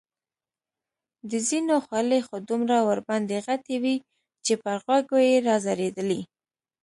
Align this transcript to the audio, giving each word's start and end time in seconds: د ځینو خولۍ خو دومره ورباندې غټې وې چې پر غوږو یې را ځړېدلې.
د 1.29 1.31
ځینو 1.49 1.75
خولۍ 1.85 2.21
خو 2.27 2.35
دومره 2.49 2.77
ورباندې 2.89 3.37
غټې 3.47 3.75
وې 3.83 3.95
چې 4.45 4.53
پر 4.63 4.75
غوږو 4.83 5.17
یې 5.27 5.35
را 5.47 5.55
ځړېدلې. 5.65 6.21